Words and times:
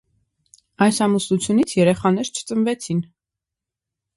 Այս 0.85 1.01
ամուսնությունից 1.07 1.75
երեխաներ 1.81 2.33
չծնվեցին։ 2.41 3.05